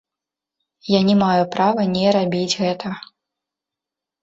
[0.97, 2.99] Я не маю права не рабіць гэтага.